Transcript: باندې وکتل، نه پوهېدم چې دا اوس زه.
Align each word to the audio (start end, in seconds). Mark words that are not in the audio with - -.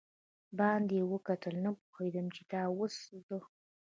باندې 0.59 0.97
وکتل، 1.13 1.55
نه 1.65 1.71
پوهېدم 1.91 2.27
چې 2.35 2.41
دا 2.51 2.61
اوس 2.75 2.95
زه. 3.27 3.37